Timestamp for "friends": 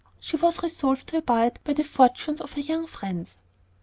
2.87-3.43